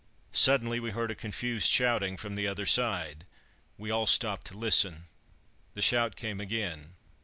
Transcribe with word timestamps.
Suddenly 0.33 0.79
we 0.79 0.89
heard 0.89 1.11
a 1.11 1.13
confused 1.13 1.69
shouting 1.69 2.17
from 2.17 2.33
the 2.33 2.47
other 2.47 2.65
side. 2.65 3.23
We 3.77 3.91
all 3.91 4.07
stopped 4.07 4.47
to 4.47 4.57
listen. 4.57 5.05
The 5.75 5.83
shout 5.83 6.15
came 6.15 6.41
again. 6.41 6.95